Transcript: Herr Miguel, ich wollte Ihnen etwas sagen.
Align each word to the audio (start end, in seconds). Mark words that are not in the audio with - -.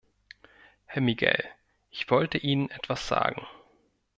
Herr 0.87 0.99
Miguel, 1.03 1.45
ich 1.91 2.09
wollte 2.09 2.39
Ihnen 2.39 2.71
etwas 2.71 3.07
sagen. 3.07 3.45